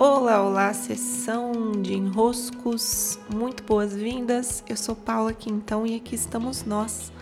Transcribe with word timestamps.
Olá, 0.00 0.42
olá, 0.42 0.72
sessão 0.72 1.72
de 1.82 1.94
enroscos, 1.94 3.18
muito 3.34 3.64
boas-vindas. 3.64 4.62
Eu 4.68 4.76
sou 4.76 4.94
Paula 4.94 5.32
Quintão 5.32 5.84
e 5.84 5.96
aqui 5.96 6.14
estamos 6.14 6.64
nós 6.64 7.12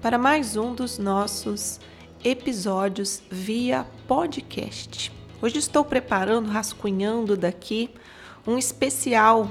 para 0.00 0.16
mais 0.16 0.56
um 0.56 0.72
dos 0.72 0.98
nossos 0.98 1.80
episódios 2.24 3.22
via 3.30 3.86
podcast. 4.06 5.12
Hoje 5.40 5.58
estou 5.58 5.84
preparando, 5.84 6.48
rascunhando 6.48 7.36
daqui 7.36 7.90
um 8.46 8.56
especial 8.56 9.50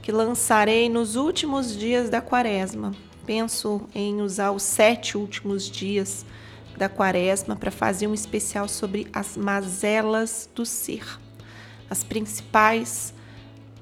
que 0.00 0.12
lançarei 0.12 0.88
nos 0.88 1.16
últimos 1.16 1.76
dias 1.76 2.08
da 2.08 2.20
quaresma. 2.20 2.92
Penso 3.26 3.82
em 3.94 4.20
usar 4.20 4.52
os 4.52 4.62
sete 4.62 5.18
últimos 5.18 5.68
dias 5.68 6.24
da 6.76 6.88
quaresma 6.88 7.56
para 7.56 7.70
fazer 7.70 8.06
um 8.06 8.14
especial 8.14 8.68
sobre 8.68 9.08
as 9.12 9.36
mazelas 9.36 10.48
do 10.54 10.64
ser 10.64 11.23
as 11.88 12.02
principais 12.02 13.14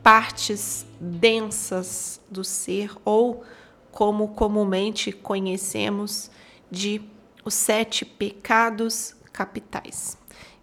partes 0.02 0.84
densas 1.00 2.20
do 2.30 2.42
ser, 2.42 2.90
ou 3.04 3.44
como 3.90 4.28
comumente 4.28 5.12
conhecemos, 5.12 6.30
de 6.70 7.00
os 7.44 7.54
sete 7.54 8.04
pecados 8.04 9.14
capitais. 9.32 10.16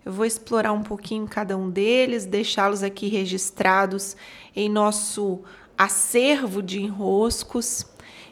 Eu 0.05 0.11
vou 0.11 0.25
explorar 0.25 0.71
um 0.71 0.81
pouquinho 0.81 1.27
cada 1.27 1.57
um 1.57 1.69
deles, 1.69 2.25
deixá-los 2.25 2.83
aqui 2.83 3.07
registrados 3.07 4.15
em 4.55 4.69
nosso 4.69 5.41
acervo 5.77 6.63
de 6.63 6.81
enroscos. 6.81 7.85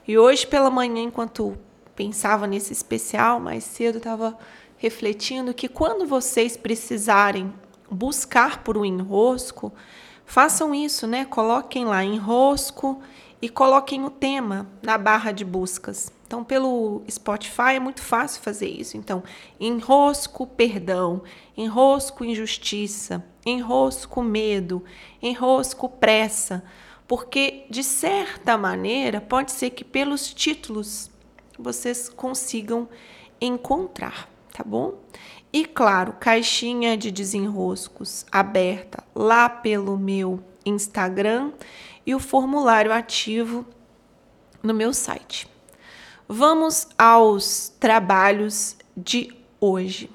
E 0.07 0.17
hoje 0.17 0.47
pela 0.47 0.69
manhã, 0.69 1.03
enquanto 1.03 1.57
pensava 1.95 2.47
nesse 2.47 2.73
especial, 2.73 3.39
mais 3.39 3.63
cedo 3.63 3.97
estava 3.97 4.37
refletindo 4.77 5.53
que 5.53 5.67
quando 5.67 6.05
vocês 6.05 6.55
precisarem 6.55 7.53
buscar 7.89 8.63
por 8.63 8.77
um 8.77 8.85
enrosco, 8.85 9.73
façam 10.25 10.73
isso, 10.73 11.07
né? 11.07 11.25
Coloquem 11.25 11.85
lá 11.85 12.03
enrosco 12.03 13.01
e 13.41 13.49
coloquem 13.49 14.03
o 14.03 14.09
tema 14.09 14.67
na 14.81 14.97
barra 14.97 15.31
de 15.31 15.45
buscas. 15.45 16.11
Então, 16.25 16.43
pelo 16.43 17.03
Spotify 17.09 17.75
é 17.75 17.79
muito 17.79 18.01
fácil 18.01 18.41
fazer 18.41 18.67
isso. 18.67 18.97
Então, 18.97 19.23
enrosco 19.59 20.45
perdão, 20.45 21.23
enrosco 21.55 22.25
injustiça, 22.25 23.23
enrosco 23.45 24.21
medo, 24.21 24.83
enrosco 25.21 25.87
pressa, 25.87 26.63
porque 27.07 27.65
de 27.69 27.81
certa 27.81 28.57
maneira 28.57 29.21
pode 29.21 29.53
ser 29.53 29.69
que 29.69 29.85
pelos 29.85 30.33
títulos 30.33 31.09
vocês 31.57 32.09
consigam 32.09 32.89
encontrar, 33.39 34.29
tá 34.51 34.63
bom? 34.65 34.95
E 35.51 35.65
claro, 35.65 36.13
caixinha 36.19 36.97
de 36.97 37.09
desenroscos 37.09 38.25
aberta 38.31 39.03
lá 39.15 39.47
pelo 39.47 39.97
meu 39.97 40.43
Instagram 40.65 41.51
e 42.05 42.13
o 42.13 42.19
formulário 42.19 42.91
ativo 42.91 43.65
no 44.61 44.73
meu 44.73 44.93
site. 44.93 45.47
Vamos 46.27 46.87
aos 46.97 47.69
trabalhos 47.79 48.75
de 48.95 49.33
hoje. 49.59 50.09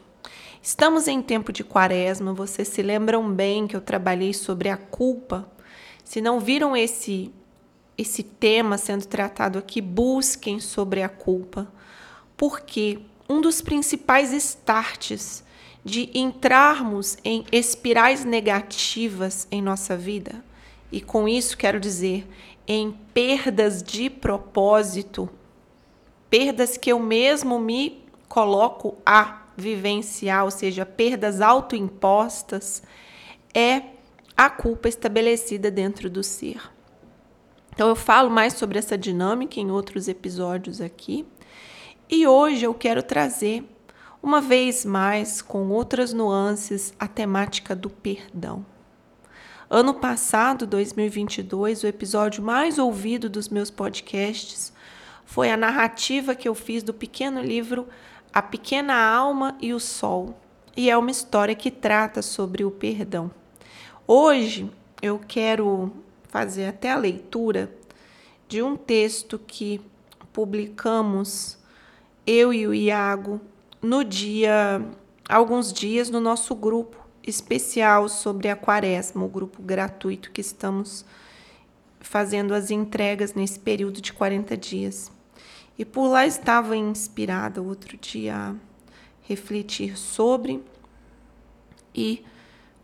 Estamos 0.61 1.08
em 1.08 1.22
tempo 1.22 1.52
de 1.52 1.64
quaresma, 1.64 2.33
vocês 2.33 2.69
se 2.69 2.83
lembram 2.83 3.33
bem 3.33 3.67
que 3.67 3.74
eu 3.74 3.80
trabalhei 3.80 4.34
sobre 4.34 4.69
a 4.69 4.77
culpa. 4.77 5.50
Se 6.05 6.20
não 6.20 6.39
viram 6.39 6.77
esse 6.77 7.33
esse 7.96 8.22
tema 8.22 8.78
sendo 8.78 9.06
tratado 9.06 9.58
aqui, 9.58 9.80
busquem 9.80 10.58
sobre 10.61 11.02
a 11.02 11.08
culpa. 11.08 11.70
Porque 12.36 13.00
um 13.33 13.41
dos 13.41 13.62
principais 13.62 14.33
starts 14.33 15.42
de 15.84 16.11
entrarmos 16.14 17.16
em 17.25 17.44
espirais 17.50 18.24
negativas 18.24 19.48
em 19.50 19.62
nossa 19.62 19.97
vida, 19.97 20.44
e 20.91 21.00
com 21.00 21.27
isso 21.27 21.56
quero 21.56 21.80
dizer 21.80 22.28
em 22.69 22.92
perdas 23.14 23.83
de 23.83 24.11
propósito, 24.11 25.28
perdas 26.28 26.77
que 26.77 26.92
eu 26.92 27.01
mesmo 27.01 27.58
me 27.58 28.05
coloco 28.29 28.96
a 29.05 29.42
vivenciar, 29.57 30.45
ou 30.45 30.51
seja, 30.51 30.86
perdas 30.86 31.40
autoimpostas, 31.40 32.83
é 33.55 33.83
a 34.36 34.48
culpa 34.48 34.89
estabelecida 34.89 35.70
dentro 35.70 36.08
do 36.08 36.23
ser. 36.23 36.61
Então 37.74 37.89
eu 37.89 37.96
falo 37.96 38.30
mais 38.30 38.52
sobre 38.55 38.78
essa 38.78 38.96
dinâmica 38.96 39.58
em 39.58 39.70
outros 39.70 40.07
episódios 40.07 40.80
aqui. 40.80 41.27
E 42.14 42.27
hoje 42.27 42.67
eu 42.67 42.74
quero 42.74 43.02
trazer, 43.02 43.64
uma 44.23 44.39
vez 44.39 44.84
mais, 44.84 45.40
com 45.40 45.70
outras 45.70 46.12
nuances, 46.12 46.92
a 46.98 47.08
temática 47.08 47.74
do 47.74 47.89
perdão. 47.89 48.67
Ano 49.70 49.95
passado, 49.95 50.67
2022, 50.67 51.83
o 51.83 51.86
episódio 51.86 52.42
mais 52.42 52.78
ouvido 52.78 53.30
dos 53.30 53.48
meus 53.48 53.70
podcasts 53.70 54.74
foi 55.24 55.51
a 55.51 55.56
narrativa 55.56 56.34
que 56.34 56.46
eu 56.46 56.55
fiz 56.55 56.83
do 56.83 56.92
pequeno 56.92 57.40
livro 57.40 57.89
A 58.30 58.42
Pequena 58.42 58.95
Alma 58.95 59.56
e 59.58 59.72
o 59.72 59.80
Sol, 59.80 60.39
e 60.77 60.90
é 60.90 60.98
uma 60.98 61.11
história 61.11 61.55
que 61.55 61.70
trata 61.70 62.20
sobre 62.20 62.62
o 62.62 62.70
perdão. 62.70 63.30
Hoje 64.06 64.70
eu 65.01 65.18
quero 65.18 65.90
fazer 66.28 66.67
até 66.67 66.90
a 66.90 66.98
leitura 66.98 67.74
de 68.46 68.62
um 68.62 68.77
texto 68.77 69.39
que 69.39 69.80
publicamos 70.30 71.61
eu 72.27 72.52
e 72.52 72.66
o 72.66 72.74
Iago 72.74 73.40
no 73.80 74.05
dia, 74.05 74.80
alguns 75.28 75.72
dias 75.72 76.08
no 76.08 76.20
nosso 76.20 76.55
grupo 76.55 76.96
especial 77.27 78.08
sobre 78.08 78.48
a 78.48 78.56
quaresma, 78.56 79.24
o 79.24 79.28
grupo 79.28 79.62
gratuito 79.62 80.30
que 80.30 80.40
estamos 80.40 81.05
fazendo 82.00 82.55
as 82.55 82.70
entregas 82.70 83.34
nesse 83.34 83.58
período 83.58 84.00
de 84.00 84.12
40 84.12 84.56
dias. 84.56 85.10
E 85.78 85.84
por 85.84 86.08
lá 86.08 86.27
estava 86.27 86.77
inspirada 86.77 87.62
outro 87.62 87.96
dia 87.96 88.36
a 88.36 88.54
refletir 89.22 89.96
sobre 89.96 90.62
e 91.94 92.24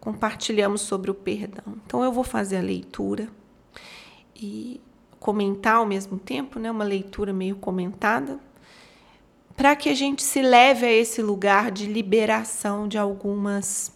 compartilhamos 0.00 0.80
sobre 0.80 1.10
o 1.10 1.14
perdão. 1.14 1.76
Então 1.84 2.02
eu 2.02 2.12
vou 2.12 2.24
fazer 2.24 2.56
a 2.56 2.62
leitura 2.62 3.28
e 4.34 4.80
comentar 5.18 5.76
ao 5.76 5.86
mesmo 5.86 6.18
tempo, 6.18 6.58
né, 6.58 6.70
uma 6.70 6.84
leitura 6.84 7.32
meio 7.32 7.56
comentada 7.56 8.38
para 9.58 9.74
que 9.74 9.88
a 9.88 9.94
gente 9.94 10.22
se 10.22 10.40
leve 10.40 10.86
a 10.86 10.92
esse 10.92 11.20
lugar 11.20 11.72
de 11.72 11.86
liberação 11.86 12.86
de 12.86 12.96
algumas 12.96 13.92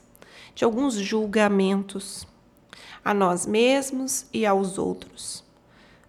de 0.56 0.64
alguns 0.64 0.94
julgamentos 0.94 2.26
a 3.04 3.14
nós 3.14 3.46
mesmos 3.46 4.26
e 4.32 4.44
aos 4.44 4.76
outros. 4.76 5.44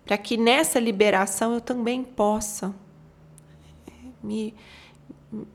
Para 0.04 0.18
que 0.18 0.38
nessa 0.38 0.80
liberação 0.80 1.54
eu 1.54 1.62
também 1.62 2.04
possa 2.04 2.74
me, 4.24 4.56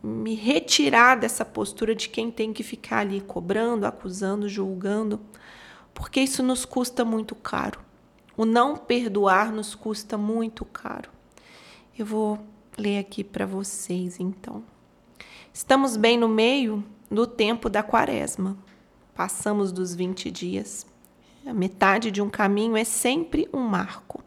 me 0.00 0.36
retirar 0.36 1.16
dessa 1.16 1.44
postura 1.44 1.92
de 1.92 2.08
quem 2.08 2.30
tem 2.30 2.52
que 2.52 2.62
ficar 2.62 3.00
ali 3.00 3.20
cobrando, 3.20 3.84
acusando, 3.84 4.48
julgando, 4.48 5.20
porque 5.92 6.20
isso 6.20 6.40
nos 6.40 6.64
custa 6.64 7.04
muito 7.04 7.34
caro. 7.34 7.80
O 8.36 8.44
não 8.44 8.76
perdoar 8.76 9.52
nos 9.52 9.74
custa 9.74 10.16
muito 10.16 10.64
caro. 10.64 11.10
Eu 11.98 12.06
vou 12.06 12.38
ler 12.78 12.98
aqui 12.98 13.24
para 13.24 13.44
vocês, 13.44 14.20
então. 14.20 14.62
Estamos 15.52 15.96
bem 15.96 16.16
no 16.16 16.28
meio 16.28 16.84
do 17.10 17.26
tempo 17.26 17.68
da 17.68 17.82
quaresma. 17.82 18.56
Passamos 19.14 19.72
dos 19.72 19.94
20 19.94 20.30
dias. 20.30 20.86
A 21.44 21.52
metade 21.52 22.10
de 22.10 22.22
um 22.22 22.30
caminho 22.30 22.76
é 22.76 22.84
sempre 22.84 23.48
um 23.52 23.60
marco. 23.60 24.22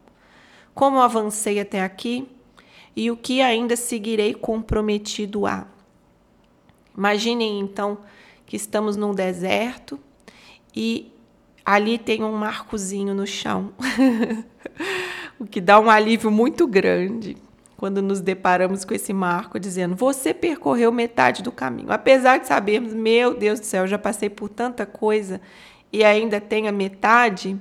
Como 0.74 1.00
avancei 1.00 1.58
até 1.58 1.82
aqui 1.82 2.28
e 2.94 3.10
o 3.10 3.16
que 3.16 3.40
ainda 3.40 3.76
seguirei 3.76 4.34
comprometido 4.34 5.46
a. 5.46 5.66
Imaginem 6.96 7.60
então 7.60 7.98
que 8.44 8.56
estamos 8.56 8.96
num 8.96 9.14
deserto 9.14 9.98
e 10.76 11.10
ali 11.64 11.96
tem 11.96 12.22
um 12.22 12.32
marcozinho 12.32 13.14
no 13.14 13.26
chão, 13.26 13.72
o 15.38 15.46
que 15.46 15.60
dá 15.60 15.78
um 15.78 15.88
alívio 15.88 16.30
muito 16.30 16.66
grande 16.66 17.36
quando 17.82 18.00
nos 18.00 18.20
deparamos 18.20 18.84
com 18.84 18.94
esse 18.94 19.12
marco 19.12 19.58
dizendo: 19.58 19.96
você 19.96 20.32
percorreu 20.32 20.92
metade 20.92 21.42
do 21.42 21.50
caminho. 21.50 21.90
Apesar 21.90 22.38
de 22.38 22.46
sabermos, 22.46 22.94
meu 22.94 23.34
Deus 23.34 23.58
do 23.58 23.66
céu, 23.66 23.88
já 23.88 23.98
passei 23.98 24.30
por 24.30 24.48
tanta 24.48 24.86
coisa 24.86 25.40
e 25.92 26.04
ainda 26.04 26.40
tenho 26.40 26.68
a 26.68 26.72
metade, 26.72 27.60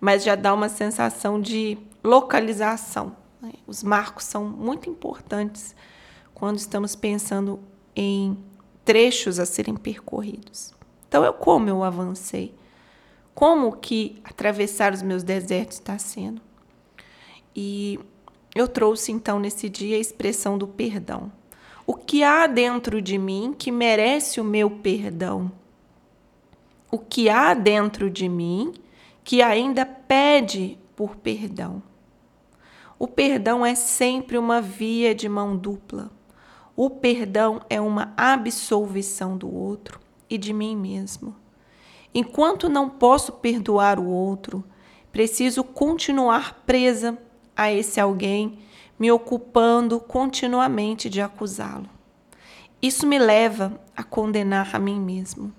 mas 0.00 0.24
já 0.24 0.34
dá 0.34 0.54
uma 0.54 0.70
sensação 0.70 1.38
de 1.38 1.76
localização. 2.02 3.14
Né? 3.38 3.52
Os 3.66 3.82
marcos 3.82 4.24
são 4.24 4.46
muito 4.46 4.88
importantes 4.88 5.76
quando 6.32 6.56
estamos 6.56 6.96
pensando 6.96 7.60
em 7.94 8.42
trechos 8.82 9.38
a 9.38 9.44
serem 9.44 9.76
percorridos. 9.76 10.74
Então, 11.06 11.22
eu 11.22 11.34
como 11.34 11.68
eu 11.68 11.84
avancei? 11.84 12.54
Como 13.34 13.76
que 13.76 14.22
atravessar 14.24 14.94
os 14.94 15.02
meus 15.02 15.22
desertos 15.22 15.76
está 15.76 15.98
sendo? 15.98 16.40
E 17.54 18.00
eu 18.54 18.66
trouxe 18.68 19.12
então 19.12 19.38
nesse 19.38 19.68
dia 19.68 19.96
a 19.96 20.00
expressão 20.00 20.58
do 20.58 20.66
perdão. 20.66 21.30
O 21.86 21.94
que 21.94 22.22
há 22.22 22.46
dentro 22.46 23.00
de 23.02 23.18
mim 23.18 23.54
que 23.56 23.70
merece 23.70 24.40
o 24.40 24.44
meu 24.44 24.70
perdão? 24.70 25.50
o 26.90 26.98
que 26.98 27.28
há 27.28 27.54
dentro 27.54 28.10
de 28.10 28.28
mim 28.28 28.74
que 29.22 29.42
ainda 29.42 29.86
pede 29.86 30.76
por 30.96 31.16
perdão. 31.16 31.82
O 32.98 33.06
perdão 33.06 33.64
é 33.64 33.74
sempre 33.74 34.36
uma 34.36 34.60
via 34.60 35.14
de 35.14 35.28
mão 35.28 35.56
dupla. 35.56 36.10
O 36.74 36.90
perdão 36.90 37.60
é 37.70 37.80
uma 37.80 38.12
absolvição 38.16 39.36
do 39.36 39.52
outro 39.52 40.00
e 40.28 40.36
de 40.36 40.52
mim 40.52 40.76
mesmo. 40.76 41.34
Enquanto 42.12 42.68
não 42.68 42.90
posso 42.90 43.32
perdoar 43.32 43.98
o 44.00 44.08
outro, 44.08 44.64
preciso 45.12 45.62
continuar 45.62 46.62
presa 46.66 47.16
a 47.60 47.70
esse 47.70 48.00
alguém, 48.00 48.58
me 48.98 49.12
ocupando 49.12 50.00
continuamente 50.00 51.10
de 51.10 51.20
acusá-lo. 51.20 51.90
Isso 52.80 53.06
me 53.06 53.18
leva 53.18 53.78
a 53.94 54.02
condenar 54.02 54.74
a 54.74 54.78
mim 54.78 54.98
mesmo, 54.98 55.52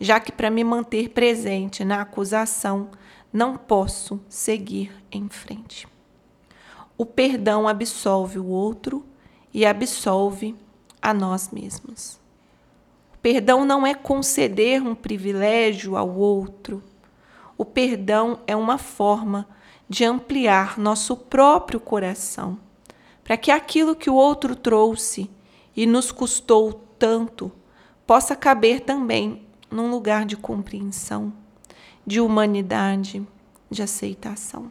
já 0.00 0.18
que 0.18 0.32
para 0.32 0.48
me 0.48 0.64
manter 0.64 1.10
presente 1.10 1.84
na 1.84 2.00
acusação 2.00 2.88
não 3.30 3.54
posso 3.54 4.18
seguir 4.30 4.90
em 5.12 5.28
frente. 5.28 5.86
O 6.96 7.04
perdão 7.04 7.68
absolve 7.68 8.38
o 8.38 8.46
outro 8.46 9.04
e 9.52 9.66
absolve 9.66 10.56
a 11.02 11.12
nós 11.12 11.50
mesmos. 11.50 12.18
O 13.14 13.18
perdão 13.18 13.66
não 13.66 13.86
é 13.86 13.92
conceder 13.92 14.82
um 14.82 14.94
privilégio 14.94 15.98
ao 15.98 16.08
outro. 16.08 16.82
O 17.58 17.64
perdão 17.64 18.40
é 18.46 18.54
uma 18.54 18.78
forma 18.78 19.48
de 19.88 20.04
ampliar 20.04 20.78
nosso 20.78 21.16
próprio 21.16 21.80
coração, 21.80 22.58
para 23.24 23.36
que 23.36 23.50
aquilo 23.50 23.96
que 23.96 24.10
o 24.10 24.14
outro 24.14 24.54
trouxe 24.54 25.30
e 25.76 25.86
nos 25.86 26.12
custou 26.12 26.72
tanto 26.98 27.50
possa 28.06 28.36
caber 28.36 28.80
também 28.80 29.46
num 29.70 29.90
lugar 29.90 30.24
de 30.24 30.36
compreensão, 30.36 31.32
de 32.06 32.20
humanidade, 32.20 33.26
de 33.70 33.82
aceitação. 33.82 34.70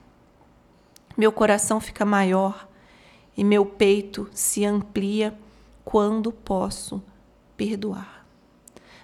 Meu 1.18 1.32
coração 1.32 1.80
fica 1.80 2.06
maior 2.06 2.68
e 3.36 3.44
meu 3.44 3.66
peito 3.66 4.30
se 4.32 4.66
amplia 4.66 5.38
quando 5.84 6.32
posso 6.32 7.02
perdoar. 7.58 8.26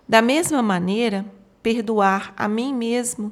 Da 0.07 0.21
mesma 0.21 0.61
maneira, 0.61 1.25
perdoar 1.61 2.33
a 2.35 2.47
mim 2.47 2.73
mesmo 2.73 3.31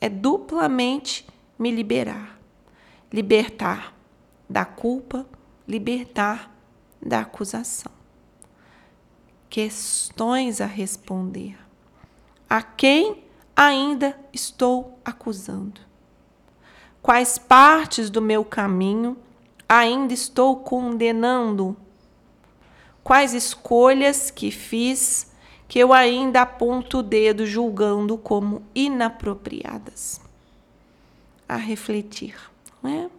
é 0.00 0.08
duplamente 0.08 1.26
me 1.58 1.70
liberar. 1.70 2.38
Libertar 3.12 3.94
da 4.48 4.64
culpa, 4.64 5.26
libertar 5.66 6.54
da 7.00 7.20
acusação. 7.20 7.92
Questões 9.48 10.60
a 10.60 10.66
responder. 10.66 11.58
A 12.48 12.62
quem 12.62 13.24
ainda 13.54 14.18
estou 14.32 14.98
acusando? 15.04 15.80
Quais 17.02 17.38
partes 17.38 18.10
do 18.10 18.22
meu 18.22 18.44
caminho 18.44 19.16
ainda 19.68 20.12
estou 20.12 20.56
condenando? 20.56 21.76
Quais 23.02 23.34
escolhas 23.34 24.30
que 24.30 24.50
fiz 24.50 25.29
que 25.70 25.78
eu 25.78 25.94
ainda 25.94 26.42
aponto 26.42 26.98
o 26.98 27.02
dedo 27.02 27.46
julgando 27.46 28.18
como 28.18 28.62
inapropriadas? 28.74 30.20
a 31.50 31.56
refletir, 31.56 32.36
né? 32.80 33.10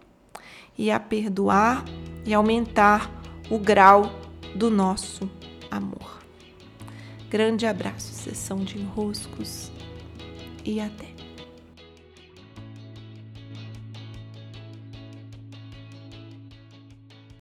E 0.78 0.90
a 0.90 0.98
perdoar 0.98 1.84
e 2.24 2.32
aumentar 2.32 3.10
o 3.50 3.58
grau 3.58 4.10
do 4.54 4.70
nosso 4.70 5.30
amor. 5.70 6.22
Grande 7.28 7.66
abraço, 7.66 8.10
sessão 8.14 8.64
de 8.64 8.78
enroscos 8.78 9.70
e 10.64 10.80
até. 10.80 11.11